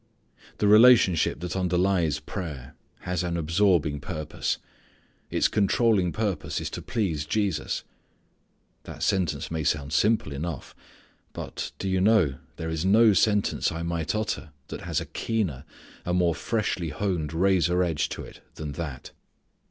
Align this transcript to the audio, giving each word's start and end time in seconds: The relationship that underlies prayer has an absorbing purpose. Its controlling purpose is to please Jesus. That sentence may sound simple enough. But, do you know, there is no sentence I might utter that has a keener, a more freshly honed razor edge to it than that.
The 0.57 0.67
relationship 0.67 1.41
that 1.41 1.55
underlies 1.55 2.19
prayer 2.19 2.73
has 3.01 3.21
an 3.21 3.37
absorbing 3.37 3.99
purpose. 3.99 4.57
Its 5.29 5.47
controlling 5.47 6.11
purpose 6.11 6.59
is 6.59 6.71
to 6.71 6.81
please 6.81 7.23
Jesus. 7.23 7.83
That 8.85 9.03
sentence 9.03 9.51
may 9.51 9.63
sound 9.63 9.93
simple 9.93 10.33
enough. 10.33 10.73
But, 11.33 11.71
do 11.77 11.87
you 11.87 12.01
know, 12.01 12.37
there 12.55 12.71
is 12.71 12.83
no 12.83 13.13
sentence 13.13 13.71
I 13.71 13.83
might 13.83 14.15
utter 14.15 14.49
that 14.69 14.81
has 14.81 14.99
a 14.99 15.05
keener, 15.05 15.65
a 16.03 16.15
more 16.15 16.33
freshly 16.33 16.89
honed 16.89 17.31
razor 17.31 17.83
edge 17.83 18.09
to 18.09 18.23
it 18.23 18.41
than 18.55 18.71
that. 18.71 19.11